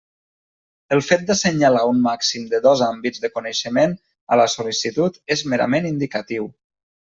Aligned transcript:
El 0.95 1.01
fet 1.09 1.27
d'assenyalar 1.27 1.83
un 1.89 1.99
màxim 2.07 2.47
de 2.55 2.61
dos 2.65 2.83
àmbits 2.87 3.23
de 3.27 3.31
coneixement 3.37 3.95
a 4.37 4.41
la 4.43 4.51
sol·licitud 4.57 5.23
és 5.39 5.49
merament 5.55 5.91
indicatiu. 5.95 6.53